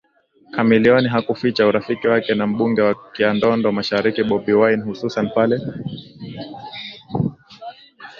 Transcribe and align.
Chameleone 0.55 1.07
hakuficha 1.09 1.67
urafiki 1.67 2.07
wake 2.07 2.35
na 2.35 2.47
mbunge 2.47 2.81
wa 2.81 2.95
Kyadondo 3.13 3.71
mashariki 3.71 4.23
Bobi 4.23 4.53
Wine 4.53 4.83
hususan 4.83 5.29
pale 5.33 5.59